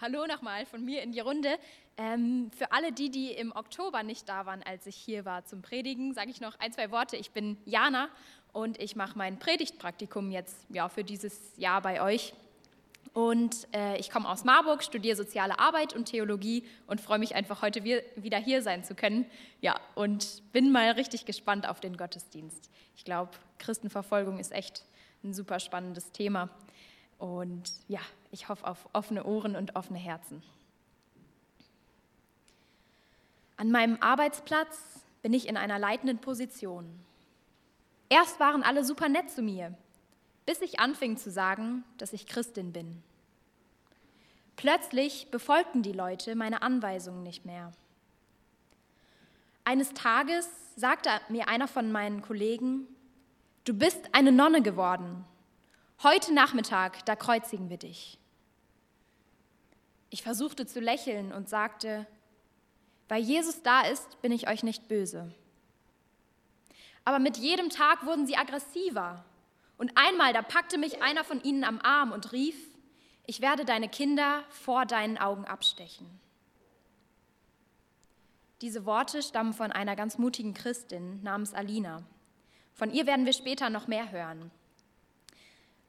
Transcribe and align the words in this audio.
Hallo 0.00 0.26
nochmal 0.26 0.66
von 0.66 0.84
mir 0.84 1.02
in 1.02 1.12
die 1.12 1.20
Runde. 1.20 1.56
Ähm, 1.96 2.50
für 2.58 2.72
alle 2.72 2.90
die, 2.90 3.10
die 3.10 3.30
im 3.30 3.52
Oktober 3.54 4.02
nicht 4.02 4.28
da 4.28 4.44
waren, 4.44 4.60
als 4.64 4.86
ich 4.86 4.96
hier 4.96 5.24
war 5.24 5.44
zum 5.44 5.62
Predigen, 5.62 6.14
sage 6.14 6.30
ich 6.30 6.40
noch 6.40 6.58
ein, 6.58 6.72
zwei 6.72 6.90
Worte. 6.90 7.16
Ich 7.16 7.30
bin 7.30 7.56
Jana 7.64 8.08
und 8.52 8.80
ich 8.82 8.96
mache 8.96 9.16
mein 9.16 9.38
Predigtpraktikum 9.38 10.32
jetzt 10.32 10.56
ja, 10.68 10.88
für 10.88 11.04
dieses 11.04 11.56
Jahr 11.56 11.80
bei 11.80 12.02
euch. 12.02 12.34
Und 13.12 13.68
äh, 13.72 13.96
ich 13.98 14.10
komme 14.10 14.28
aus 14.28 14.42
Marburg, 14.42 14.82
studiere 14.82 15.14
soziale 15.14 15.60
Arbeit 15.60 15.94
und 15.94 16.06
Theologie 16.06 16.64
und 16.88 17.00
freue 17.00 17.20
mich 17.20 17.36
einfach 17.36 17.62
heute 17.62 17.84
wieder 17.84 18.38
hier 18.38 18.62
sein 18.62 18.82
zu 18.82 18.96
können. 18.96 19.26
Ja, 19.60 19.76
und 19.94 20.42
bin 20.52 20.72
mal 20.72 20.90
richtig 20.90 21.24
gespannt 21.24 21.68
auf 21.68 21.78
den 21.78 21.96
Gottesdienst. 21.96 22.68
Ich 22.96 23.04
glaube, 23.04 23.30
Christenverfolgung 23.60 24.40
ist 24.40 24.50
echt 24.50 24.84
ein 25.22 25.32
super 25.32 25.60
spannendes 25.60 26.10
Thema. 26.10 26.50
Und 27.24 27.72
ja, 27.88 28.02
ich 28.32 28.50
hoffe 28.50 28.66
auf 28.66 28.86
offene 28.92 29.24
Ohren 29.24 29.56
und 29.56 29.76
offene 29.76 29.98
Herzen. 29.98 30.42
An 33.56 33.70
meinem 33.70 33.96
Arbeitsplatz 34.02 35.00
bin 35.22 35.32
ich 35.32 35.48
in 35.48 35.56
einer 35.56 35.78
leitenden 35.78 36.18
Position. 36.18 36.84
Erst 38.10 38.40
waren 38.40 38.62
alle 38.62 38.84
super 38.84 39.08
nett 39.08 39.30
zu 39.30 39.40
mir, 39.40 39.72
bis 40.44 40.60
ich 40.60 40.80
anfing 40.80 41.16
zu 41.16 41.30
sagen, 41.30 41.82
dass 41.96 42.12
ich 42.12 42.26
Christin 42.26 42.74
bin. 42.74 43.02
Plötzlich 44.56 45.30
befolgten 45.30 45.80
die 45.80 45.92
Leute 45.92 46.34
meine 46.34 46.60
Anweisungen 46.60 47.22
nicht 47.22 47.46
mehr. 47.46 47.72
Eines 49.64 49.94
Tages 49.94 50.46
sagte 50.76 51.08
mir 51.30 51.48
einer 51.48 51.68
von 51.68 51.90
meinen 51.90 52.20
Kollegen, 52.20 52.86
du 53.64 53.72
bist 53.72 54.10
eine 54.12 54.30
Nonne 54.30 54.60
geworden. 54.60 55.24
Heute 56.02 56.34
Nachmittag, 56.34 57.04
da 57.06 57.16
kreuzigen 57.16 57.70
wir 57.70 57.78
dich. 57.78 58.18
Ich 60.10 60.22
versuchte 60.22 60.66
zu 60.66 60.80
lächeln 60.80 61.32
und 61.32 61.48
sagte, 61.48 62.06
weil 63.08 63.22
Jesus 63.22 63.62
da 63.62 63.82
ist, 63.82 64.20
bin 64.22 64.32
ich 64.32 64.48
euch 64.48 64.62
nicht 64.62 64.88
böse. 64.88 65.32
Aber 67.04 67.18
mit 67.18 67.36
jedem 67.36 67.70
Tag 67.70 68.06
wurden 68.06 68.26
sie 68.26 68.36
aggressiver. 68.36 69.24
Und 69.76 69.92
einmal, 69.96 70.32
da 70.32 70.42
packte 70.42 70.78
mich 70.78 71.02
einer 71.02 71.24
von 71.24 71.42
ihnen 71.42 71.64
am 71.64 71.80
Arm 71.80 72.12
und 72.12 72.32
rief, 72.32 72.56
ich 73.26 73.40
werde 73.40 73.64
deine 73.64 73.88
Kinder 73.88 74.44
vor 74.50 74.86
deinen 74.86 75.18
Augen 75.18 75.44
abstechen. 75.44 76.08
Diese 78.60 78.86
Worte 78.86 79.22
stammen 79.22 79.52
von 79.52 79.72
einer 79.72 79.96
ganz 79.96 80.18
mutigen 80.18 80.54
Christin 80.54 81.22
namens 81.22 81.54
Alina. 81.54 82.02
Von 82.72 82.90
ihr 82.90 83.06
werden 83.06 83.26
wir 83.26 83.32
später 83.32 83.68
noch 83.68 83.86
mehr 83.86 84.10
hören. 84.10 84.50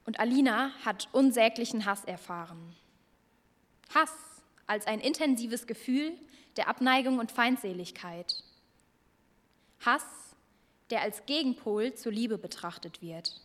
Und 0.06 0.20
Alina 0.20 0.72
hat 0.84 1.10
unsäglichen 1.12 1.86
Hass 1.86 2.06
erfahren. 2.06 2.76
Hass 3.94 4.14
als 4.68 4.88
ein 4.88 5.00
intensives 5.00 5.68
Gefühl 5.68 6.14
der 6.58 6.68
Abneigung 6.68 7.20
und 7.20 7.32
Feindseligkeit. 7.32 8.44
Hass, 9.84 10.06
der 10.90 11.02
als 11.02 11.26
Gegenpol 11.26 11.94
zur 11.96 12.12
Liebe 12.12 12.38
betrachtet 12.38 13.02
wird. 13.02 13.42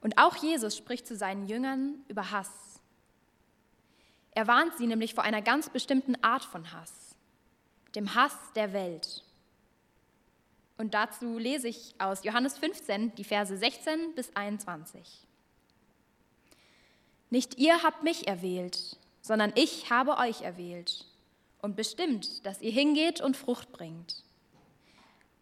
Und 0.00 0.18
auch 0.18 0.36
Jesus 0.36 0.76
spricht 0.76 1.06
zu 1.06 1.16
seinen 1.16 1.46
Jüngern 1.46 2.04
über 2.08 2.30
Hass. 2.30 2.80
Er 4.32 4.46
warnt 4.48 4.76
sie 4.76 4.86
nämlich 4.86 5.14
vor 5.14 5.24
einer 5.24 5.42
ganz 5.42 5.68
bestimmten 5.68 6.22
Art 6.24 6.44
von 6.44 6.72
Hass, 6.72 7.14
dem 7.94 8.14
Hass 8.14 8.36
der 8.54 8.72
Welt. 8.72 9.22
Und 10.78 10.94
dazu 10.94 11.38
lese 11.38 11.68
ich 11.68 11.94
aus 11.98 12.24
Johannes 12.24 12.58
15 12.58 13.14
die 13.14 13.24
Verse 13.24 13.56
16 13.56 14.14
bis 14.14 14.34
21. 14.34 15.26
Nicht 17.30 17.58
ihr 17.58 17.82
habt 17.82 18.02
mich 18.02 18.26
erwählt, 18.26 18.98
sondern 19.20 19.52
ich 19.54 19.90
habe 19.90 20.16
euch 20.18 20.42
erwählt 20.42 21.06
und 21.60 21.76
bestimmt, 21.76 22.44
dass 22.44 22.60
ihr 22.60 22.72
hingeht 22.72 23.20
und 23.20 23.36
Frucht 23.36 23.72
bringt. 23.72 24.22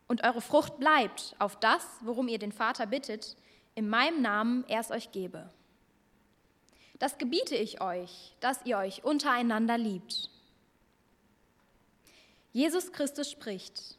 Und 0.07 0.25
eure 0.25 0.41
Frucht 0.41 0.79
bleibt 0.79 1.35
auf 1.39 1.59
das, 1.59 1.87
worum 2.03 2.29
ihr 2.29 2.39
den 2.39 2.53
Vater 2.53 2.87
bittet, 2.87 3.37
in 3.75 3.89
meinem 3.89 4.23
Namen 4.23 4.65
er 4.69 4.81
es 4.81 4.91
euch 4.91 5.13
gebe. 5.13 5.49
Das 6.99 7.17
gebiete 7.17 7.57
ich 7.57 7.81
euch, 7.81 8.37
dass 8.41 8.65
ihr 8.67 8.77
euch 8.77 9.05
untereinander 9.05 9.79
liebt. 9.79 10.31
Jesus 12.53 12.93
Christus 12.93 13.31
spricht, 13.31 13.97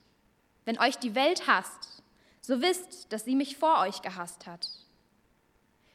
wenn 0.65 0.79
euch 0.79 0.97
die 0.97 1.15
Welt 1.15 1.47
hasst, 1.47 2.03
so 2.41 2.61
wisst, 2.61 3.11
dass 3.13 3.25
sie 3.25 3.35
mich 3.35 3.57
vor 3.57 3.79
euch 3.79 4.01
gehasst 4.01 4.47
hat. 4.47 4.67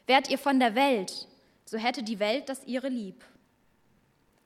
Wärt 0.06 0.30
ihr 0.30 0.38
von 0.38 0.60
der 0.60 0.74
Welt, 0.74 1.28
so 1.64 1.78
hätte 1.78 2.02
die 2.02 2.18
Welt 2.18 2.48
das 2.48 2.64
ihre 2.64 2.88
lieb. 2.88 3.24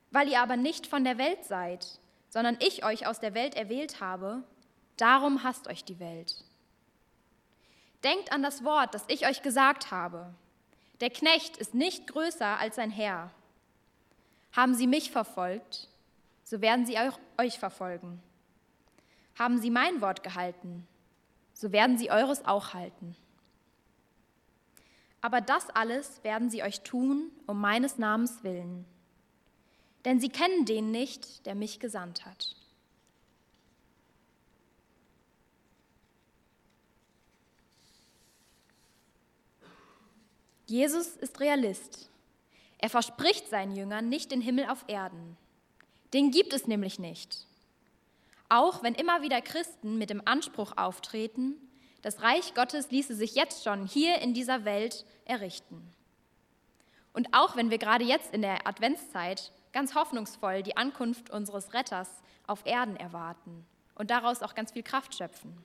Weil 0.09 0.27
ihr 0.27 0.41
aber 0.41 0.57
nicht 0.57 0.87
von 0.87 1.03
der 1.03 1.17
Welt 1.17 1.45
seid, 1.45 1.99
sondern 2.29 2.57
ich 2.59 2.83
euch 2.83 3.05
aus 3.07 3.19
der 3.19 3.33
Welt 3.33 3.55
erwählt 3.55 4.01
habe, 4.01 4.43
darum 4.97 5.43
hasst 5.43 5.67
euch 5.67 5.83
die 5.83 5.99
Welt. 5.99 6.43
Denkt 8.03 8.31
an 8.31 8.41
das 8.41 8.63
Wort, 8.63 8.95
das 8.95 9.03
ich 9.07 9.27
euch 9.27 9.41
gesagt 9.43 9.91
habe. 9.91 10.33
Der 11.01 11.09
Knecht 11.09 11.57
ist 11.57 11.75
nicht 11.75 12.07
größer 12.07 12.59
als 12.59 12.75
sein 12.75 12.91
Herr. 12.91 13.31
Haben 14.53 14.75
sie 14.75 14.87
mich 14.87 15.11
verfolgt, 15.11 15.87
so 16.43 16.61
werden 16.61 16.85
sie 16.85 16.97
euch 17.37 17.59
verfolgen. 17.59 18.21
Haben 19.35 19.59
sie 19.59 19.69
mein 19.69 20.01
Wort 20.01 20.23
gehalten, 20.23 20.87
so 21.53 21.71
werden 21.71 21.97
sie 21.97 22.11
eures 22.11 22.45
auch 22.45 22.73
halten. 22.73 23.15
Aber 25.21 25.39
das 25.39 25.69
alles 25.69 26.23
werden 26.23 26.49
sie 26.49 26.63
euch 26.63 26.81
tun, 26.81 27.31
um 27.45 27.61
meines 27.61 27.97
Namens 27.97 28.43
willen. 28.43 28.85
Denn 30.03 30.19
sie 30.19 30.29
kennen 30.29 30.65
den 30.65 30.89
nicht, 30.89 31.45
der 31.45 31.53
mich 31.53 31.79
gesandt 31.79 32.25
hat. 32.25 32.55
Jesus 40.65 41.17
ist 41.17 41.39
Realist. 41.39 42.09
Er 42.77 42.89
verspricht 42.89 43.49
seinen 43.49 43.75
Jüngern 43.75 44.09
nicht 44.09 44.31
den 44.31 44.41
Himmel 44.41 44.69
auf 44.69 44.85
Erden. 44.87 45.37
Den 46.13 46.31
gibt 46.31 46.53
es 46.53 46.65
nämlich 46.65 46.97
nicht. 46.97 47.45
Auch 48.51 48.83
wenn 48.83 48.95
immer 48.95 49.21
wieder 49.21 49.41
Christen 49.41 49.97
mit 49.97 50.09
dem 50.09 50.21
Anspruch 50.27 50.73
auftreten, 50.75 51.55
das 52.01 52.21
Reich 52.21 52.53
Gottes 52.53 52.91
ließe 52.91 53.15
sich 53.15 53.33
jetzt 53.33 53.63
schon 53.63 53.87
hier 53.87 54.19
in 54.19 54.33
dieser 54.33 54.65
Welt 54.65 55.05
errichten. 55.23 55.89
Und 57.13 57.29
auch 57.33 57.55
wenn 57.55 57.69
wir 57.69 57.77
gerade 57.77 58.03
jetzt 58.03 58.33
in 58.33 58.41
der 58.41 58.67
Adventszeit 58.67 59.53
ganz 59.71 59.95
hoffnungsvoll 59.95 60.63
die 60.63 60.75
Ankunft 60.75 61.29
unseres 61.29 61.73
Retters 61.73 62.09
auf 62.45 62.65
Erden 62.65 62.97
erwarten 62.97 63.65
und 63.95 64.11
daraus 64.11 64.43
auch 64.43 64.53
ganz 64.53 64.73
viel 64.73 64.83
Kraft 64.83 65.15
schöpfen. 65.15 65.57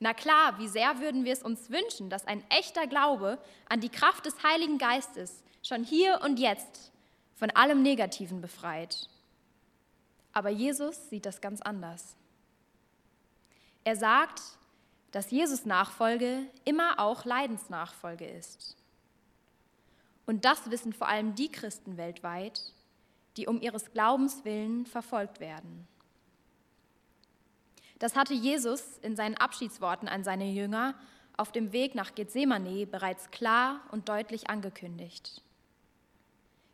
Na 0.00 0.12
klar, 0.12 0.58
wie 0.58 0.68
sehr 0.68 1.00
würden 1.00 1.24
wir 1.24 1.32
es 1.32 1.42
uns 1.42 1.70
wünschen, 1.70 2.10
dass 2.10 2.26
ein 2.26 2.44
echter 2.50 2.86
Glaube 2.86 3.38
an 3.70 3.80
die 3.80 3.88
Kraft 3.88 4.26
des 4.26 4.42
Heiligen 4.42 4.76
Geistes 4.76 5.42
schon 5.62 5.82
hier 5.82 6.20
und 6.22 6.38
jetzt 6.38 6.92
von 7.36 7.48
allem 7.52 7.80
Negativen 7.80 8.42
befreit 8.42 9.08
aber 10.38 10.50
Jesus 10.50 11.10
sieht 11.10 11.26
das 11.26 11.40
ganz 11.40 11.60
anders. 11.60 12.14
Er 13.82 13.96
sagt, 13.96 14.40
dass 15.10 15.32
Jesus 15.32 15.64
Nachfolge 15.64 16.46
immer 16.64 17.00
auch 17.00 17.24
Leidensnachfolge 17.24 18.24
ist. 18.24 18.76
Und 20.26 20.44
das 20.44 20.70
wissen 20.70 20.92
vor 20.92 21.08
allem 21.08 21.34
die 21.34 21.50
Christen 21.50 21.96
weltweit, 21.96 22.72
die 23.36 23.48
um 23.48 23.60
ihres 23.60 23.90
Glaubens 23.90 24.44
willen 24.44 24.86
verfolgt 24.86 25.40
werden. 25.40 25.88
Das 27.98 28.14
hatte 28.14 28.34
Jesus 28.34 28.98
in 28.98 29.16
seinen 29.16 29.36
Abschiedsworten 29.38 30.06
an 30.06 30.22
seine 30.22 30.52
Jünger 30.52 30.94
auf 31.36 31.50
dem 31.50 31.72
Weg 31.72 31.96
nach 31.96 32.14
Gethsemane 32.14 32.86
bereits 32.86 33.32
klar 33.32 33.80
und 33.90 34.08
deutlich 34.08 34.48
angekündigt. 34.48 35.42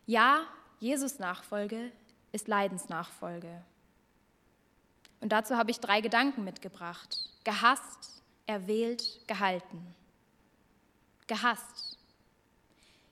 Ja, 0.05 0.41
Jesus 0.79 1.17
Nachfolge 1.17 1.91
ist 2.35 2.47
Leidensnachfolge. 2.47 3.63
Und 5.21 5.31
dazu 5.31 5.55
habe 5.55 5.71
ich 5.71 5.79
drei 5.79 6.01
Gedanken 6.01 6.43
mitgebracht. 6.43 7.29
Gehasst, 7.43 8.21
erwählt, 8.45 9.21
gehalten. 9.25 9.95
Gehasst. 11.27 11.97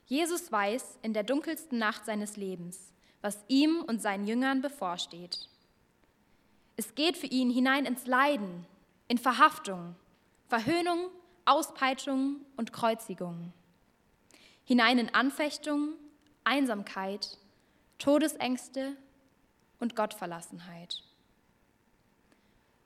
Jesus 0.06 0.52
weiß 0.52 0.98
in 1.02 1.14
der 1.14 1.24
dunkelsten 1.24 1.78
Nacht 1.78 2.04
seines 2.04 2.36
Lebens, 2.36 2.92
was 3.22 3.38
ihm 3.48 3.82
und 3.86 4.02
seinen 4.02 4.26
Jüngern 4.26 4.60
bevorsteht. 4.60 5.48
Es 6.76 6.94
geht 6.94 7.16
für 7.16 7.26
ihn 7.26 7.50
hinein 7.50 7.86
ins 7.86 8.06
Leiden, 8.06 8.66
in 9.08 9.18
Verhaftung, 9.18 9.96
Verhöhnung, 10.48 11.08
Auspeitschung 11.46 12.36
und 12.56 12.72
Kreuzigung. 12.72 13.52
Hinein 14.64 14.98
in 14.98 15.14
Anfechtung, 15.14 15.94
Einsamkeit, 16.44 17.38
Todesängste 17.98 18.96
und 19.84 19.94
Gottverlassenheit. 19.94 21.02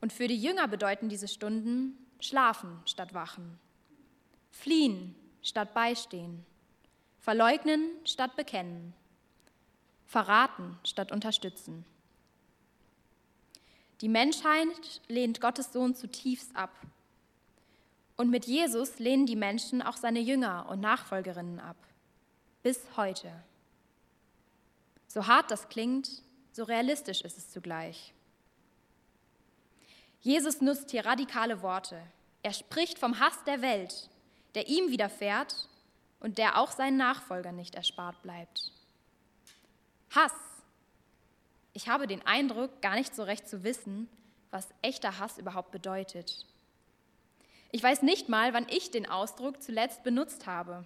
Und 0.00 0.12
für 0.12 0.26
die 0.26 0.37
Jünger 0.37 0.67
bedeuten 0.67 1.09
diese 1.09 1.28
Stunden 1.28 1.97
schlafen 2.19 2.83
statt 2.87 3.14
wachen, 3.14 3.59
fliehen 4.50 5.14
statt 5.40 5.75
beistehen, 5.75 6.45
verleugnen 7.21 7.88
statt 8.05 8.35
bekennen, 8.35 8.95
verraten 10.07 10.76
statt 10.83 11.12
unterstützen. 11.12 11.85
Die 14.00 14.09
Menschheit 14.09 15.00
lehnt 15.07 15.40
Gottes 15.40 15.73
Sohn 15.73 15.95
zutiefst 15.95 16.55
ab. 16.57 16.71
Und 18.17 18.31
mit 18.31 18.47
Jesus 18.47 18.99
lehnen 18.99 19.26
die 19.26 19.37
Menschen 19.37 19.83
auch 19.83 19.97
seine 19.97 20.19
Jünger 20.19 20.67
und 20.69 20.81
Nachfolgerinnen 20.81 21.61
ab. 21.61 21.76
Bis 22.64 22.81
heute. 22.97 23.33
So 25.07 25.28
hart 25.28 25.52
das 25.52 25.69
klingt, 25.69 26.23
so 26.59 26.65
realistisch 26.65 27.21
ist 27.21 27.38
es 27.38 27.53
zugleich. 27.53 28.12
Jesus 30.21 30.61
nutzt 30.61 30.91
hier 30.91 31.07
radikale 31.07 31.62
Worte. 31.62 32.03
Er 32.43 32.53
spricht 32.53 32.99
vom 32.99 33.21
Hass 33.21 33.45
der 33.45 33.62
Welt, 33.62 34.11
der 34.57 34.67
ihm 34.67 34.91
widerfährt 34.91 35.69
und 36.19 36.37
der 36.37 36.59
auch 36.59 36.73
seinen 36.73 36.97
Nachfolgern 36.97 37.55
nicht 37.55 37.77
erspart 37.77 38.21
bleibt. 38.23 38.73
Hass. 40.12 40.33
Ich 41.75 41.88
habe 41.88 42.09
den 42.09 42.27
Eindruck, 42.27 42.83
gar 42.83 42.97
nicht 42.97 43.15
so 43.15 43.23
recht 43.23 43.49
zu 43.49 43.62
wissen, 43.62 44.09
was 44.50 44.67
echter 44.83 45.21
Hass 45.21 45.38
überhaupt 45.38 45.71
bedeutet. 45.71 46.45
Ich 47.71 47.85
weiß 47.85 48.03
nicht 48.03 48.29
mal, 48.29 48.53
wann 48.53 48.67
ich 48.69 48.91
den 48.91 49.09
Ausdruck 49.09 49.62
zuletzt 49.62 50.03
benutzt 50.03 50.49
habe. 50.49 50.85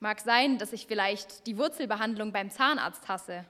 Mag 0.00 0.20
sein, 0.20 0.56
dass 0.56 0.72
ich 0.72 0.86
vielleicht 0.86 1.46
die 1.46 1.58
Wurzelbehandlung 1.58 2.32
beim 2.32 2.50
Zahnarzt 2.50 3.08
hasse 3.08 3.44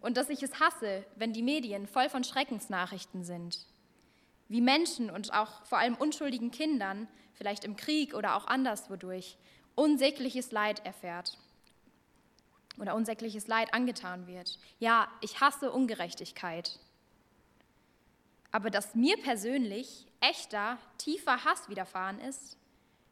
und 0.00 0.16
dass 0.16 0.30
ich 0.30 0.42
es 0.42 0.60
hasse, 0.60 1.04
wenn 1.16 1.32
die 1.32 1.42
Medien 1.42 1.86
voll 1.86 2.08
von 2.08 2.24
Schreckensnachrichten 2.24 3.24
sind. 3.24 3.66
Wie 4.48 4.60
Menschen 4.60 5.10
und 5.10 5.32
auch 5.32 5.64
vor 5.66 5.78
allem 5.78 5.94
unschuldigen 5.94 6.50
Kindern, 6.50 7.08
vielleicht 7.34 7.64
im 7.64 7.76
Krieg 7.76 8.14
oder 8.14 8.36
auch 8.36 8.46
anderswodurch, 8.46 9.36
unsägliches 9.74 10.50
Leid 10.52 10.84
erfährt 10.84 11.38
oder 12.78 12.94
unsägliches 12.94 13.46
Leid 13.46 13.72
angetan 13.74 14.26
wird. 14.26 14.58
Ja, 14.78 15.08
ich 15.20 15.40
hasse 15.40 15.70
Ungerechtigkeit. 15.70 16.78
Aber 18.52 18.70
dass 18.70 18.94
mir 18.94 19.16
persönlich 19.18 20.06
echter, 20.20 20.78
tiefer 20.98 21.44
Hass 21.44 21.68
widerfahren 21.68 22.18
ist, 22.20 22.56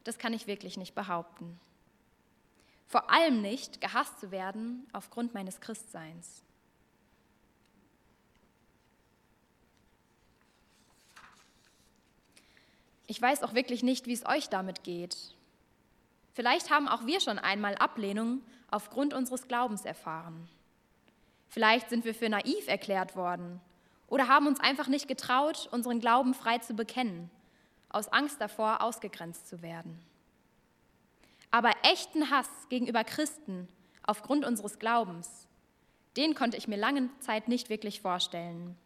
das 0.05 0.19
kann 0.19 0.33
ich 0.33 0.47
wirklich 0.47 0.77
nicht 0.77 0.95
behaupten. 0.95 1.61
Vor 2.89 3.11
allem 3.11 3.43
nicht, 3.43 3.83
gehasst 3.83 4.19
zu 4.19 4.31
werden 4.31 4.87
aufgrund 4.95 5.35
meines 5.35 5.61
Christseins. 5.61 6.43
Ich 13.07 13.21
weiß 13.21 13.43
auch 13.43 13.55
wirklich 13.55 13.83
nicht, 13.83 14.07
wie 14.07 14.15
es 14.15 14.27
euch 14.27 14.49
damit 14.49 14.85
geht. 14.85 15.17
Vielleicht 16.33 16.71
haben 16.71 16.89
auch 16.89 17.05
wir 17.05 17.21
schon 17.21 17.39
einmal 17.39 17.75
Ablehnung 17.75 18.43
aufgrund 18.71 19.13
unseres 19.13 19.49
Glaubens 19.49 19.85
erfahren. 19.85 20.49
Vielleicht 21.49 21.91
sind 21.91 22.07
wir 22.07 22.15
für 22.15 22.29
naiv 22.29 22.69
erklärt 22.69 23.17
worden 23.17 23.61
oder 24.07 24.29
haben 24.29 24.47
uns 24.47 24.61
einfach 24.61 24.89
nicht 24.89 25.09
getraut, 25.09 25.69
unseren 25.73 26.01
Glauben 26.01 26.33
frei 26.33 26.59
zu 26.59 26.75
bekennen, 26.75 27.31
aus 27.91 28.09
Angst 28.09 28.41
davor, 28.41 28.83
ausgegrenzt 28.83 29.47
zu 29.47 29.61
werden. 29.61 30.08
Aber 31.51 31.73
echten 31.83 32.31
Hass 32.31 32.49
gegenüber 32.69 33.05
Christen 33.05 33.69
aufgrund 34.03 34.45
unseres 34.45 34.79
Glaubens, 34.79 35.47
den 36.17 36.35
konnte 36.35 36.57
ich 36.57 36.69
mir 36.69 36.77
lange 36.77 37.09
Zeit 37.21 37.49
nicht 37.49 37.71
wirklich 37.71 38.01
vorstellen 38.01 38.77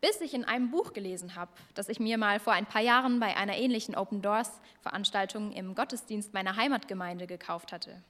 bis 0.00 0.20
ich 0.20 0.34
in 0.34 0.44
einem 0.44 0.70
Buch 0.70 0.92
gelesen 0.92 1.34
habe, 1.34 1.50
das 1.74 1.88
ich 1.88 1.98
mir 1.98 2.18
mal 2.18 2.38
vor 2.38 2.52
ein 2.52 2.66
paar 2.66 2.82
Jahren 2.82 3.18
bei 3.20 3.36
einer 3.36 3.56
ähnlichen 3.56 3.96
Open 3.96 4.22
Doors 4.22 4.60
Veranstaltung 4.80 5.52
im 5.52 5.74
Gottesdienst 5.74 6.34
meiner 6.34 6.56
Heimatgemeinde 6.56 7.26
gekauft 7.26 7.72
hatte. 7.72 8.02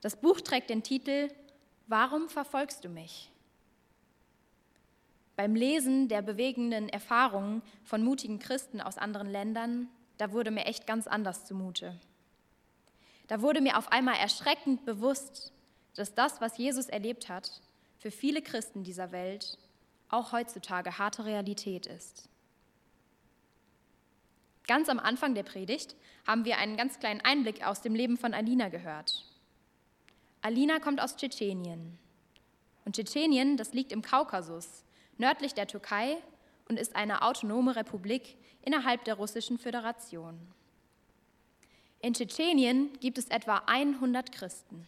Das 0.00 0.16
Buch 0.16 0.40
trägt 0.40 0.70
den 0.70 0.82
Titel 0.82 1.28
Warum 1.86 2.28
verfolgst 2.28 2.84
du 2.84 2.88
mich? 2.88 3.30
Beim 5.36 5.56
Lesen 5.56 6.08
der 6.08 6.22
bewegenden 6.22 6.88
Erfahrungen 6.88 7.62
von 7.82 8.04
mutigen 8.04 8.38
Christen 8.38 8.80
aus 8.80 8.98
anderen 8.98 9.28
Ländern, 9.28 9.88
da 10.16 10.30
wurde 10.30 10.52
mir 10.52 10.66
echt 10.66 10.86
ganz 10.86 11.08
anders 11.08 11.44
zumute. 11.44 11.98
Da 13.26 13.40
wurde 13.40 13.60
mir 13.60 13.78
auf 13.78 13.90
einmal 13.90 14.16
erschreckend 14.16 14.84
bewusst, 14.84 15.52
dass 15.94 16.14
das, 16.14 16.40
was 16.40 16.58
Jesus 16.58 16.86
erlebt 16.86 17.28
hat, 17.28 17.62
für 17.98 18.10
viele 18.10 18.42
Christen 18.42 18.82
dieser 18.82 19.12
Welt 19.12 19.58
auch 20.08 20.32
heutzutage 20.32 20.98
harte 20.98 21.24
Realität 21.24 21.86
ist. 21.86 22.28
Ganz 24.66 24.88
am 24.88 24.98
Anfang 24.98 25.34
der 25.34 25.42
Predigt 25.42 25.94
haben 26.26 26.44
wir 26.44 26.58
einen 26.58 26.76
ganz 26.76 26.98
kleinen 26.98 27.20
Einblick 27.20 27.66
aus 27.66 27.82
dem 27.82 27.94
Leben 27.94 28.16
von 28.16 28.32
Alina 28.32 28.68
gehört. 28.68 29.24
Alina 30.40 30.78
kommt 30.78 31.00
aus 31.00 31.16
Tschetschenien. 31.16 31.98
Und 32.84 32.96
Tschetschenien, 32.96 33.56
das 33.56 33.72
liegt 33.72 33.92
im 33.92 34.02
Kaukasus, 34.02 34.84
nördlich 35.18 35.54
der 35.54 35.66
Türkei 35.66 36.18
und 36.68 36.78
ist 36.78 36.96
eine 36.96 37.22
autonome 37.22 37.76
Republik 37.76 38.36
innerhalb 38.62 39.04
der 39.04 39.14
Russischen 39.14 39.58
Föderation. 39.58 40.38
In 42.04 42.12
Tschetschenien 42.12 42.92
gibt 43.00 43.16
es 43.16 43.28
etwa 43.28 43.62
100 43.64 44.30
Christen. 44.30 44.86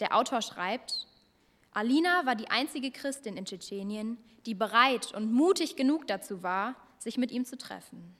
Der 0.00 0.14
Autor 0.14 0.42
schreibt, 0.42 1.06
Alina 1.72 2.26
war 2.26 2.34
die 2.34 2.50
einzige 2.50 2.90
Christin 2.90 3.38
in 3.38 3.46
Tschetschenien, 3.46 4.18
die 4.44 4.52
bereit 4.52 5.14
und 5.14 5.32
mutig 5.32 5.74
genug 5.74 6.06
dazu 6.08 6.42
war, 6.42 6.74
sich 6.98 7.16
mit 7.16 7.30
ihm 7.30 7.46
zu 7.46 7.56
treffen. 7.56 8.14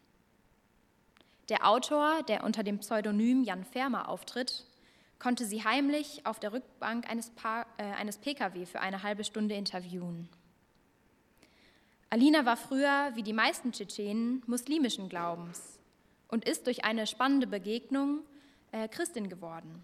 Der 1.51 1.68
Autor, 1.68 2.22
der 2.22 2.42
unter 2.42 2.62
dem 2.62 2.79
Pseudonym 2.79 3.44
Jan 3.44 3.64
Fermer 3.64 4.09
auftritt, 4.09 4.64
konnte 5.18 5.44
sie 5.44 5.62
heimlich 5.62 6.25
auf 6.25 6.40
der 6.40 6.55
Rückbank 6.55 7.07
eines, 7.07 7.29
pa 7.29 7.66
äh, 7.77 7.83
eines 7.83 8.16
Pkw 8.16 8.64
für 8.64 8.81
eine 8.81 9.03
halbe 9.03 9.25
Stunde 9.25 9.57
interviewen. 9.57 10.31
Alina 12.09 12.46
war 12.46 12.57
früher, 12.57 13.11
wie 13.12 13.22
die 13.22 13.35
meisten 13.35 13.72
Tschetschenen, 13.72 14.42
muslimischen 14.46 15.11
Glaubens 15.11 15.76
und 16.29 16.49
ist 16.49 16.67
durch 16.67 16.85
eine 16.85 17.07
spannende 17.07 17.47
Begegnung 17.47 18.21
äh, 18.73 18.89
Christin 18.89 19.29
geworden. 19.29 19.83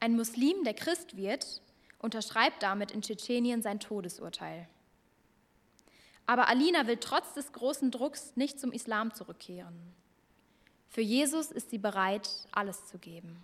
Ein 0.00 0.16
Muslim, 0.16 0.64
der 0.64 0.74
Christ 0.74 1.16
wird, 1.16 1.62
unterschreibt 1.98 2.62
damit 2.62 2.90
in 2.90 3.02
Tschetschenien 3.02 3.62
sein 3.62 3.80
Todesurteil. 3.80 4.68
Aber 6.26 6.48
Alina 6.48 6.86
will 6.86 6.98
trotz 6.98 7.34
des 7.34 7.52
großen 7.52 7.90
Drucks 7.90 8.36
nicht 8.36 8.60
zum 8.60 8.72
Islam 8.72 9.14
zurückkehren. 9.14 9.94
Für 10.88 11.00
Jesus 11.00 11.50
ist 11.50 11.70
sie 11.70 11.78
bereit, 11.78 12.30
alles 12.52 12.86
zu 12.86 12.98
geben. 12.98 13.42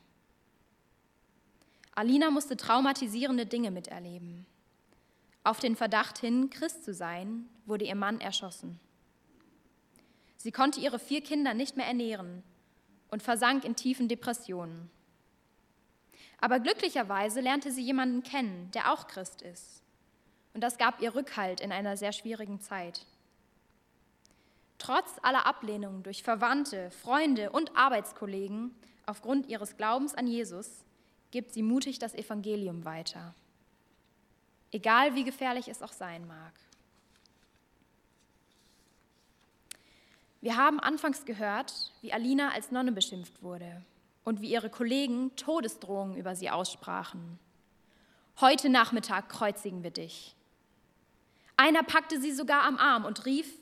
Alina 1.95 2.31
musste 2.31 2.57
traumatisierende 2.57 3.45
Dinge 3.45 3.71
miterleben. 3.71 4.47
Auf 5.43 5.59
den 5.59 5.77
Verdacht 5.77 6.19
hin, 6.19 6.51
Christ 6.51 6.85
zu 6.85 6.95
sein, 6.95 7.49
wurde 7.67 7.85
ihr 7.85 7.95
Mann 7.95 8.21
erschossen. 8.21 8.79
Sie 10.43 10.53
konnte 10.53 10.81
ihre 10.81 10.99
vier 10.99 11.21
Kinder 11.21 11.53
nicht 11.53 11.77
mehr 11.77 11.85
ernähren 11.87 12.43
und 13.11 13.23
versank 13.23 13.63
in 13.63 13.77
tiefen 13.77 14.09
Depressionen. 14.09 14.91
Aber 16.41 16.61
glücklicherweise 16.61 17.43
lernte 17.43 17.71
sie 17.71 17.83
jemanden 17.83 18.23
kennen, 18.23 18.71
der 18.71 18.91
auch 18.91 19.07
Christ 19.07 19.43
ist. 19.43 19.83
Und 20.55 20.63
das 20.63 20.79
gab 20.79 21.03
ihr 21.03 21.15
Rückhalt 21.15 21.61
in 21.61 21.73
einer 21.73 21.99
sehr 21.99 22.13
schwierigen 22.13 22.59
Zeit. 22.59 23.05
Trotz 24.79 25.11
aller 25.21 25.45
Ablehnung 25.45 26.03
durch 26.03 26.23
Verwandte, 26.23 26.91
Freunde 26.91 27.51
und 27.51 27.77
Arbeitskollegen 27.77 28.75
aufgrund 29.05 29.47
ihres 29.47 29.77
Glaubens 29.77 30.15
an 30.15 30.27
Jesus 30.27 30.87
gibt 31.33 31.53
sie 31.53 31.63
mutig 31.63 31.99
das 31.99 32.15
Evangelium 32.15 32.87
weiter. 32.87 33.35
Egal 34.73 35.15
wie 35.15 35.25
gefährlich 35.25 35.69
es 35.69 35.83
auch 35.83 35.93
sein 35.93 36.27
mag. 36.27 36.55
Wir 40.41 40.57
haben 40.57 40.81
anfangs 40.81 41.25
gehört, 41.25 41.93
wie 42.01 42.13
Alina 42.13 42.51
als 42.51 42.71
Nonne 42.71 42.93
beschimpft 42.93 43.43
wurde 43.43 43.83
und 44.25 44.41
wie 44.41 44.51
ihre 44.51 44.71
Kollegen 44.71 45.35
Todesdrohungen 45.37 46.17
über 46.17 46.35
sie 46.35 46.51
aussprachen. 46.51 47.39
Heute 48.41 48.71
Nachmittag 48.71 49.29
kreuzigen 49.29 49.83
wir 49.83 49.91
dich. 49.91 50.35
Einer 51.59 51.83
packte 51.83 52.19
sie 52.21 52.33
sogar 52.33 52.63
am 52.65 52.79
Arm 52.79 53.05
und 53.05 53.27
rief, 53.27 53.59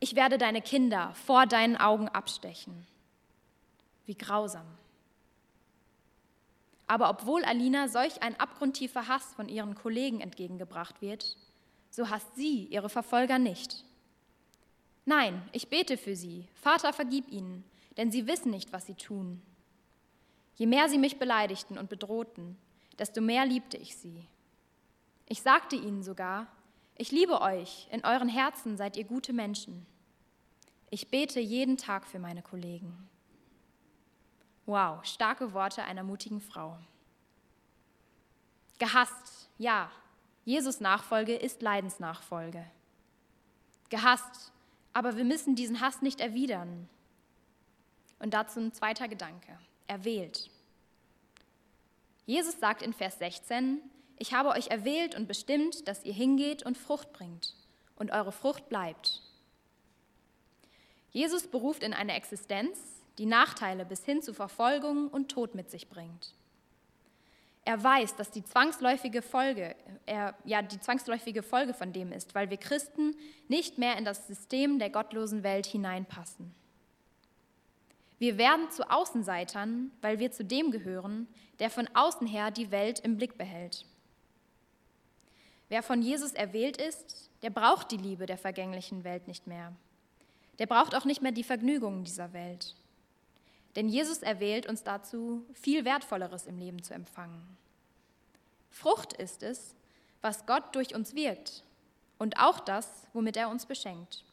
ich 0.00 0.16
werde 0.16 0.38
deine 0.38 0.62
Kinder 0.62 1.12
vor 1.26 1.46
deinen 1.46 1.76
Augen 1.76 2.08
abstechen. 2.08 2.86
Wie 4.06 4.16
grausam. 4.16 4.66
Aber 6.86 7.10
obwohl 7.10 7.44
Alina 7.44 7.88
solch 7.88 8.22
ein 8.22 8.38
abgrundtiefer 8.40 9.06
Hass 9.06 9.34
von 9.34 9.48
ihren 9.48 9.74
Kollegen 9.74 10.20
entgegengebracht 10.20 11.02
wird, 11.02 11.36
so 11.90 12.08
hasst 12.08 12.34
sie 12.34 12.64
ihre 12.64 12.88
Verfolger 12.88 13.38
nicht. 13.38 13.84
Nein, 15.04 15.42
ich 15.52 15.68
bete 15.68 15.96
für 15.96 16.14
sie. 16.14 16.48
Vater, 16.54 16.92
vergib 16.92 17.28
ihnen, 17.28 17.64
denn 17.96 18.12
sie 18.12 18.26
wissen 18.26 18.50
nicht, 18.50 18.72
was 18.72 18.86
sie 18.86 18.94
tun. 18.94 19.42
Je 20.54 20.66
mehr 20.66 20.88
sie 20.88 20.98
mich 20.98 21.18
beleidigten 21.18 21.78
und 21.78 21.88
bedrohten, 21.88 22.56
desto 22.98 23.20
mehr 23.20 23.44
liebte 23.46 23.76
ich 23.76 23.96
sie. 23.96 24.26
Ich 25.26 25.42
sagte 25.42 25.76
ihnen 25.76 26.02
sogar, 26.02 26.46
ich 26.96 27.10
liebe 27.10 27.40
euch, 27.40 27.88
in 27.90 28.04
euren 28.04 28.28
Herzen 28.28 28.76
seid 28.76 28.96
ihr 28.96 29.04
gute 29.04 29.32
Menschen. 29.32 29.86
Ich 30.90 31.10
bete 31.10 31.40
jeden 31.40 31.78
Tag 31.78 32.06
für 32.06 32.18
meine 32.18 32.42
Kollegen. 32.42 33.08
Wow, 34.66 35.04
starke 35.04 35.54
Worte 35.54 35.82
einer 35.82 36.04
mutigen 36.04 36.40
Frau. 36.40 36.78
Gehasst, 38.78 39.48
ja, 39.58 39.90
Jesus 40.44 40.80
Nachfolge 40.80 41.34
ist 41.34 41.62
Leidensnachfolge. 41.62 42.64
Gehasst, 43.88 44.51
aber 44.92 45.16
wir 45.16 45.24
müssen 45.24 45.54
diesen 45.54 45.80
Hass 45.80 46.02
nicht 46.02 46.20
erwidern. 46.20 46.88
Und 48.18 48.34
dazu 48.34 48.60
ein 48.60 48.72
zweiter 48.72 49.08
Gedanke, 49.08 49.58
erwählt. 49.86 50.50
Jesus 52.26 52.58
sagt 52.60 52.82
in 52.82 52.92
Vers 52.92 53.18
16, 53.18 53.80
ich 54.18 54.32
habe 54.32 54.50
euch 54.50 54.68
erwählt 54.68 55.16
und 55.16 55.26
bestimmt, 55.26 55.88
dass 55.88 56.04
ihr 56.04 56.12
hingeht 56.12 56.62
und 56.62 56.78
Frucht 56.78 57.12
bringt 57.12 57.54
und 57.96 58.12
eure 58.12 58.32
Frucht 58.32 58.68
bleibt. 58.68 59.22
Jesus 61.10 61.46
beruft 61.46 61.82
in 61.82 61.92
eine 61.92 62.14
Existenz, 62.14 62.78
die 63.18 63.26
Nachteile 63.26 63.84
bis 63.84 64.04
hin 64.04 64.22
zu 64.22 64.32
Verfolgung 64.32 65.08
und 65.08 65.30
Tod 65.30 65.54
mit 65.54 65.70
sich 65.70 65.88
bringt. 65.88 66.34
Er 67.64 67.82
weiß, 67.82 68.16
dass 68.16 68.30
die 68.30 68.44
zwangsläufige 68.44 69.22
Folge, 69.22 69.76
er, 70.04 70.34
ja, 70.44 70.62
die 70.62 70.80
zwangsläufige 70.80 71.42
Folge 71.42 71.74
von 71.74 71.92
dem 71.92 72.10
ist, 72.10 72.34
weil 72.34 72.50
wir 72.50 72.56
Christen 72.56 73.14
nicht 73.48 73.78
mehr 73.78 73.96
in 73.96 74.04
das 74.04 74.26
System 74.26 74.80
der 74.80 74.90
gottlosen 74.90 75.44
Welt 75.44 75.66
hineinpassen. 75.66 76.52
Wir 78.18 78.38
werden 78.38 78.70
zu 78.70 78.88
Außenseitern, 78.90 79.90
weil 80.00 80.18
wir 80.18 80.32
zu 80.32 80.44
dem 80.44 80.70
gehören, 80.70 81.28
der 81.60 81.70
von 81.70 81.88
außen 81.94 82.26
her 82.26 82.50
die 82.50 82.70
Welt 82.70 83.00
im 83.00 83.16
Blick 83.16 83.38
behält. 83.38 83.84
Wer 85.68 85.82
von 85.82 86.02
Jesus 86.02 86.32
erwählt 86.32 86.76
ist, 86.76 87.30
der 87.42 87.50
braucht 87.50 87.90
die 87.90 87.96
Liebe 87.96 88.26
der 88.26 88.38
vergänglichen 88.38 89.04
Welt 89.04 89.26
nicht 89.26 89.46
mehr. 89.46 89.72
Der 90.58 90.66
braucht 90.66 90.94
auch 90.94 91.04
nicht 91.04 91.22
mehr 91.22 91.32
die 91.32 91.44
Vergnügungen 91.44 92.04
dieser 92.04 92.32
Welt. 92.32 92.74
Denn 93.76 93.88
Jesus 93.88 94.18
erwählt 94.18 94.66
uns 94.66 94.82
dazu, 94.82 95.46
viel 95.54 95.84
Wertvolleres 95.84 96.46
im 96.46 96.58
Leben 96.58 96.82
zu 96.82 96.94
empfangen. 96.94 97.56
Frucht 98.70 99.12
ist 99.14 99.42
es, 99.42 99.74
was 100.20 100.46
Gott 100.46 100.74
durch 100.74 100.94
uns 100.94 101.14
wirkt 101.14 101.64
und 102.18 102.38
auch 102.38 102.60
das, 102.60 103.08
womit 103.12 103.36
er 103.36 103.48
uns 103.48 103.66
beschenkt. 103.66 104.24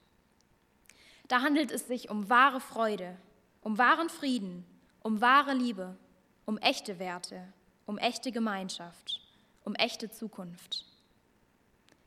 Da 1.27 1.41
handelt 1.41 1.71
es 1.71 1.87
sich 1.87 2.09
um 2.09 2.29
wahre 2.29 2.59
Freude, 2.59 3.15
um 3.61 3.77
wahren 3.77 4.09
Frieden, 4.09 4.65
um 5.01 5.21
wahre 5.21 5.53
Liebe, 5.53 5.95
um 6.45 6.57
echte 6.57 6.99
Werte, 6.99 7.53
um 7.85 7.97
echte 7.97 8.31
Gemeinschaft, 8.31 9.21
um 9.63 9.75
echte 9.75 10.09
Zukunft. 10.09 10.85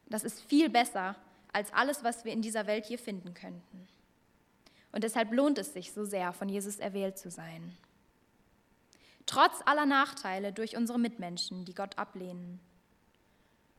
Das 0.06 0.24
ist 0.24 0.40
viel 0.40 0.68
besser 0.68 1.16
als 1.52 1.72
alles, 1.72 2.04
was 2.04 2.24
wir 2.24 2.32
in 2.32 2.42
dieser 2.42 2.66
Welt 2.66 2.86
hier 2.86 2.98
finden 2.98 3.34
könnten. 3.34 3.88
Und 4.92 5.04
deshalb 5.04 5.32
lohnt 5.32 5.58
es 5.58 5.72
sich 5.72 5.92
so 5.92 6.04
sehr, 6.04 6.32
von 6.32 6.48
Jesus 6.48 6.78
erwählt 6.78 7.18
zu 7.18 7.30
sein. 7.30 7.76
Trotz 9.26 9.62
aller 9.64 9.86
Nachteile 9.86 10.52
durch 10.52 10.76
unsere 10.76 10.98
Mitmenschen, 10.98 11.64
die 11.64 11.74
Gott 11.74 11.98
ablehnen. 11.98 12.60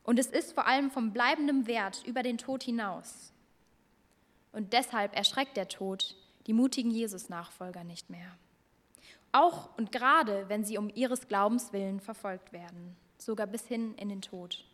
Und 0.02 0.18
es 0.18 0.26
ist 0.26 0.52
vor 0.52 0.66
allem 0.66 0.90
vom 0.90 1.12
bleibenden 1.12 1.66
Wert 1.66 2.02
über 2.04 2.22
den 2.22 2.38
Tod 2.38 2.62
hinaus. 2.62 3.32
Und 4.52 4.72
deshalb 4.72 5.16
erschreckt 5.16 5.56
der 5.56 5.68
Tod 5.68 6.16
die 6.46 6.52
mutigen 6.52 6.90
Jesus-Nachfolger 6.90 7.84
nicht 7.84 8.10
mehr. 8.10 8.36
Auch 9.32 9.76
und 9.76 9.90
gerade, 9.90 10.48
wenn 10.48 10.64
sie 10.64 10.78
um 10.78 10.90
ihres 10.94 11.26
Glaubens 11.26 11.72
willen 11.72 12.00
verfolgt 12.00 12.52
werden, 12.52 12.96
sogar 13.18 13.46
bis 13.46 13.66
hin 13.66 13.94
in 13.96 14.08
den 14.08 14.22
Tod. 14.22 14.64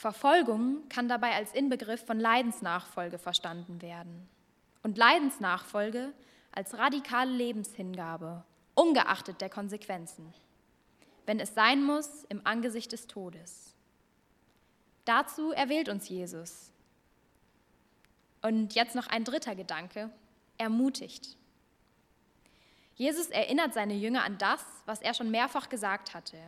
Verfolgung 0.00 0.88
kann 0.88 1.08
dabei 1.08 1.34
als 1.34 1.52
Inbegriff 1.52 2.06
von 2.06 2.18
Leidensnachfolge 2.18 3.18
verstanden 3.18 3.82
werden 3.82 4.30
und 4.82 4.96
Leidensnachfolge 4.96 6.14
als 6.52 6.78
radikale 6.78 7.30
Lebenshingabe, 7.30 8.42
ungeachtet 8.74 9.42
der 9.42 9.50
Konsequenzen, 9.50 10.32
wenn 11.26 11.38
es 11.38 11.54
sein 11.54 11.84
muss 11.84 12.24
im 12.30 12.40
Angesicht 12.46 12.92
des 12.92 13.08
Todes. 13.08 13.74
Dazu 15.04 15.52
erwählt 15.52 15.90
uns 15.90 16.08
Jesus. 16.08 16.72
Und 18.40 18.74
jetzt 18.74 18.94
noch 18.94 19.06
ein 19.06 19.24
dritter 19.24 19.54
Gedanke, 19.54 20.08
ermutigt. 20.56 21.36
Jesus 22.94 23.26
erinnert 23.26 23.74
seine 23.74 23.96
Jünger 23.96 24.24
an 24.24 24.38
das, 24.38 24.64
was 24.86 25.02
er 25.02 25.12
schon 25.12 25.30
mehrfach 25.30 25.68
gesagt 25.68 26.14
hatte. 26.14 26.38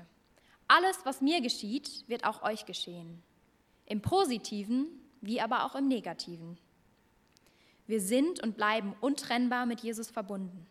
Alles, 0.68 0.96
was 1.04 1.20
mir 1.20 1.42
geschieht, 1.42 2.08
wird 2.08 2.24
auch 2.24 2.42
euch 2.42 2.64
geschehen 2.64 3.22
im 3.86 4.00
positiven 4.00 4.86
wie 5.22 5.40
aber 5.40 5.64
auch 5.64 5.74
im 5.74 5.88
negativen. 5.88 6.58
Wir 7.86 8.00
sind 8.00 8.42
und 8.42 8.56
bleiben 8.56 8.94
untrennbar 9.00 9.64
mit 9.66 9.80
Jesus 9.80 10.10
verbunden. 10.10 10.66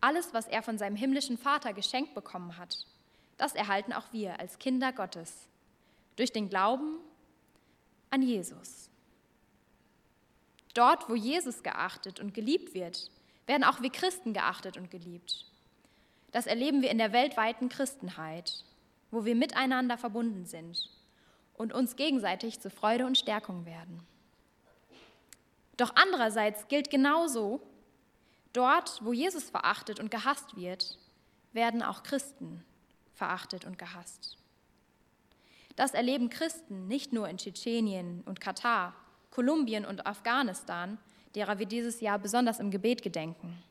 Alles, 0.00 0.34
was 0.34 0.46
er 0.46 0.62
von 0.62 0.76
seinem 0.76 0.96
himmlischen 0.96 1.38
Vater 1.38 1.72
geschenkt 1.72 2.14
bekommen 2.14 2.58
hat, 2.58 2.84
das 3.38 3.54
erhalten 3.54 3.92
auch 3.92 4.12
wir 4.12 4.38
als 4.40 4.58
Kinder 4.58 4.92
Gottes 4.92 5.48
durch 6.16 6.32
den 6.32 6.48
Glauben 6.48 6.98
an 8.10 8.22
Jesus. 8.22 8.90
Dort, 10.74 11.08
wo 11.08 11.14
Jesus 11.14 11.62
geachtet 11.62 12.20
und 12.20 12.34
geliebt 12.34 12.74
wird, 12.74 13.10
werden 13.46 13.64
auch 13.64 13.80
wir 13.80 13.90
Christen 13.90 14.32
geachtet 14.32 14.76
und 14.76 14.90
geliebt. 14.90 15.46
Das 16.32 16.46
erleben 16.46 16.82
wir 16.82 16.90
in 16.90 16.98
der 16.98 17.12
weltweiten 17.12 17.68
Christenheit, 17.68 18.64
wo 19.10 19.24
wir 19.24 19.34
miteinander 19.34 19.96
verbunden 19.96 20.44
sind 20.44 20.90
und 21.56 21.72
uns 21.72 21.96
gegenseitig 21.96 22.60
zu 22.60 22.70
Freude 22.70 23.06
und 23.06 23.18
Stärkung 23.18 23.64
werden. 23.66 24.00
Doch 25.76 25.92
andererseits 25.94 26.68
gilt 26.68 26.90
genauso, 26.90 27.60
dort, 28.52 29.04
wo 29.04 29.12
Jesus 29.12 29.50
verachtet 29.50 30.00
und 30.00 30.10
gehasst 30.10 30.56
wird, 30.56 30.98
werden 31.52 31.82
auch 31.82 32.02
Christen 32.02 32.64
verachtet 33.14 33.64
und 33.64 33.78
gehasst. 33.78 34.38
Das 35.74 35.92
erleben 35.92 36.30
Christen 36.30 36.88
nicht 36.88 37.12
nur 37.12 37.28
in 37.28 37.36
Tschetschenien 37.36 38.22
und 38.24 38.40
Katar, 38.40 38.94
Kolumbien 39.30 39.84
und 39.84 40.06
Afghanistan, 40.06 40.98
derer 41.34 41.58
wir 41.58 41.66
dieses 41.66 42.00
Jahr 42.00 42.18
besonders 42.18 42.60
im 42.60 42.70
Gebet 42.70 43.02
gedenken. 43.02 43.62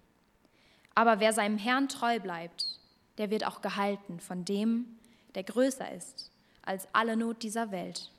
Aber 0.94 1.20
wer 1.20 1.34
seinem 1.34 1.58
Herrn 1.58 1.90
treu 1.90 2.20
bleibt, 2.20 2.80
der 3.18 3.32
wird 3.32 3.46
auch 3.48 3.62
gehalten 3.62 4.20
von 4.20 4.46
dem, 4.46 5.00
der 5.34 5.44
größer 5.44 5.92
ist 5.92 6.32
als 6.66 6.88
alle 6.92 7.16
Not 7.16 7.44
dieser 7.44 7.72
Welt. 7.72 8.12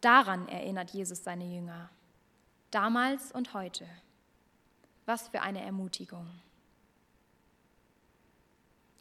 Daran 0.00 0.48
erinnert 0.48 0.90
Jesus 0.90 1.24
seine 1.24 1.44
Jünger, 1.44 1.88
damals 2.70 3.32
und 3.32 3.54
heute. 3.54 3.86
Was 5.06 5.28
für 5.28 5.40
eine 5.40 5.62
Ermutigung. 5.62 6.28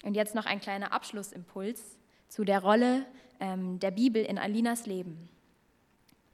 Und 0.04 0.16
jetzt 0.16 0.34
noch 0.34 0.46
ein 0.46 0.60
kleiner 0.60 0.94
Abschlussimpuls 0.94 2.00
zu 2.28 2.44
der 2.44 2.62
Rolle 2.62 3.06
ähm, 3.40 3.80
der 3.80 3.92
Bibel 3.92 4.24
in 4.24 4.40
Alinas 4.40 4.88
Leben. 4.88 5.30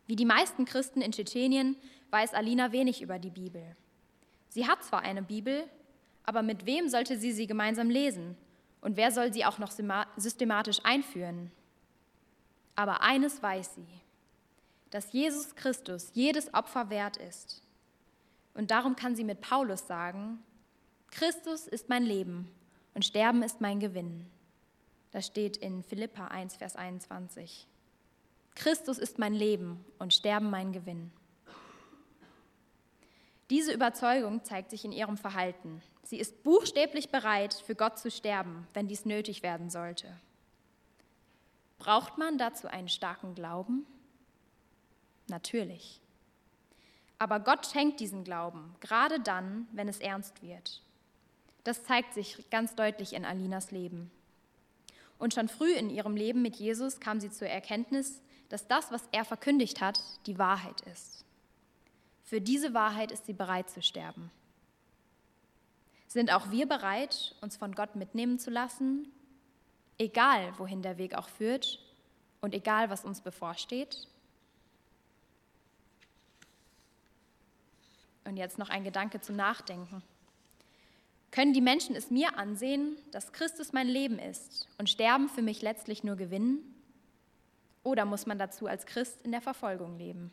Wie 0.05 0.15
die 0.15 0.25
meisten 0.25 0.63
Christen 0.63 1.01
in 1.01 1.11
Tschetschenien 1.11 1.75
weiß 2.11 2.33
Alina 2.33 2.71
wenig 2.71 3.01
über 3.01 3.19
die 3.19 3.29
Bibel. 3.29 3.75
Sie 4.49 4.67
hat 4.67 4.83
zwar 4.83 5.01
eine 5.01 5.21
Bibel, 5.21 5.65
aber 6.23 6.43
mit 6.43 6.65
wem 6.65 6.87
sollte 6.87 7.17
sie 7.17 7.33
sie 7.33 7.47
gemeinsam 7.47 7.89
lesen 7.89 8.37
und 8.81 8.97
wer 8.97 9.11
soll 9.11 9.33
sie 9.33 9.45
auch 9.45 9.57
noch 9.57 9.71
systematisch 9.71 10.79
einführen? 10.83 11.51
Aber 12.75 13.01
eines 13.01 13.41
weiß 13.41 13.75
sie, 13.75 13.87
dass 14.91 15.11
Jesus 15.11 15.55
Christus 15.55 16.11
jedes 16.13 16.53
Opfer 16.53 16.89
wert 16.89 17.17
ist. 17.17 17.61
Und 18.53 18.71
darum 18.71 18.95
kann 18.95 19.15
sie 19.15 19.23
mit 19.23 19.41
Paulus 19.41 19.87
sagen, 19.87 20.43
Christus 21.11 21.67
ist 21.67 21.89
mein 21.89 22.03
Leben 22.03 22.49
und 22.93 23.05
Sterben 23.05 23.43
ist 23.43 23.61
mein 23.61 23.79
Gewinn. 23.79 24.25
Das 25.11 25.25
steht 25.25 25.57
in 25.57 25.83
Philippa 25.83 26.27
1, 26.27 26.55
Vers 26.57 26.75
21. 26.75 27.67
Christus 28.55 28.97
ist 28.97 29.19
mein 29.19 29.33
Leben 29.33 29.83
und 29.99 30.13
Sterben 30.13 30.49
mein 30.49 30.71
Gewinn. 30.71 31.11
Diese 33.49 33.71
Überzeugung 33.71 34.43
zeigt 34.43 34.71
sich 34.71 34.83
in 34.83 34.91
ihrem 34.91 35.17
Verhalten. 35.17 35.81
Sie 36.07 36.19
ist 36.19 36.41
buchstäblich 36.43 37.09
bereit, 37.09 37.53
für 37.53 37.75
Gott 37.75 37.99
zu 37.99 38.09
sterben, 38.09 38.65
wenn 38.73 38.87
dies 38.87 39.03
nötig 39.03 39.43
werden 39.43 39.69
sollte. 39.69 40.07
Braucht 41.79 42.17
man 42.17 42.37
dazu 42.37 42.69
einen 42.69 42.87
starken 42.87 43.35
Glauben? 43.35 43.85
Natürlich. 45.27 45.99
Aber 47.19 47.41
Gott 47.41 47.65
schenkt 47.65 47.99
diesen 47.99 48.23
Glauben, 48.23 48.73
gerade 48.79 49.19
dann, 49.19 49.67
wenn 49.73 49.89
es 49.89 49.99
ernst 49.99 50.41
wird. 50.41 50.81
Das 51.65 51.83
zeigt 51.83 52.13
sich 52.13 52.49
ganz 52.49 52.73
deutlich 52.75 53.11
in 53.11 53.25
Alinas 53.25 53.71
Leben. 53.71 54.09
Und 55.19 55.33
schon 55.33 55.49
früh 55.49 55.73
in 55.73 55.89
ihrem 55.89 56.15
Leben 56.15 56.41
mit 56.41 56.55
Jesus 56.55 57.01
kam 57.01 57.19
sie 57.19 57.31
zur 57.31 57.49
Erkenntnis, 57.49 58.21
dass 58.47 58.65
das, 58.65 58.93
was 58.93 59.03
er 59.11 59.25
verkündigt 59.25 59.81
hat, 59.81 59.99
die 60.25 60.39
Wahrheit 60.39 60.79
ist. 60.93 61.25
Für 62.23 62.39
diese 62.39 62.73
Wahrheit 62.73 63.11
ist 63.11 63.25
sie 63.25 63.33
bereit 63.33 63.69
zu 63.69 63.81
sterben. 63.81 64.31
Sind 66.07 66.31
auch 66.31 66.51
wir 66.51 66.67
bereit, 66.67 67.35
uns 67.41 67.57
von 67.57 67.75
Gott 67.75 67.95
mitnehmen 67.95 68.39
zu 68.39 68.49
lassen, 68.49 69.11
egal 69.97 70.57
wohin 70.57 70.81
der 70.81 70.97
Weg 70.97 71.15
auch 71.15 71.27
führt 71.27 71.79
und 72.39 72.53
egal 72.53 72.89
was 72.89 73.03
uns 73.03 73.21
bevorsteht? 73.21 74.07
Und 78.23 78.37
jetzt 78.37 78.57
noch 78.57 78.69
ein 78.69 78.83
Gedanke 78.83 79.21
zum 79.21 79.35
Nachdenken. 79.35 80.01
Können 81.31 81.53
die 81.53 81.61
Menschen 81.61 81.95
es 81.95 82.09
mir 82.09 82.37
ansehen, 82.37 82.97
dass 83.11 83.31
Christus 83.31 83.73
mein 83.73 83.87
Leben 83.87 84.17
ist 84.17 84.67
und 84.77 84.89
Sterben 84.89 85.29
für 85.29 85.41
mich 85.41 85.61
letztlich 85.61 86.03
nur 86.03 86.15
gewinnen? 86.15 86.59
Oder 87.83 88.05
muss 88.05 88.25
man 88.25 88.39
dazu 88.39 88.67
als 88.67 88.85
Christ 88.85 89.21
in 89.23 89.31
der 89.31 89.41
Verfolgung 89.41 89.97
leben? 89.97 90.31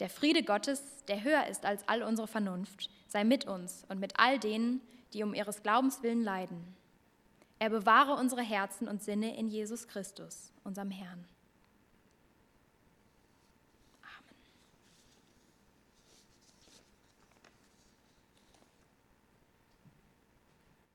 Der 0.00 0.08
Friede 0.08 0.42
Gottes, 0.42 0.82
der 1.06 1.22
höher 1.22 1.46
ist 1.46 1.64
als 1.64 1.86
all 1.88 2.02
unsere 2.02 2.28
Vernunft, 2.28 2.90
sei 3.06 3.24
mit 3.24 3.46
uns 3.46 3.84
und 3.88 4.00
mit 4.00 4.18
all 4.18 4.38
denen, 4.38 4.80
die 5.12 5.22
um 5.22 5.34
ihres 5.34 5.62
Glaubens 5.62 6.02
willen 6.02 6.22
leiden. 6.22 6.76
Er 7.58 7.70
bewahre 7.70 8.14
unsere 8.14 8.42
Herzen 8.42 8.88
und 8.88 9.02
Sinne 9.02 9.36
in 9.36 9.48
Jesus 9.48 9.86
Christus, 9.86 10.52
unserem 10.64 10.90
Herrn. 10.90 11.24